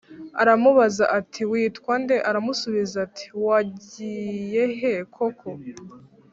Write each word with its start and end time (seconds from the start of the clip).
Aramubaza 0.41 1.05
ati 1.19 1.41
Witwa 1.51 1.93
nde 2.01 2.15
Aramusubiza 2.29 2.95
ati 3.07 3.25
wagiyehe 3.45 4.93
koko 5.15 5.49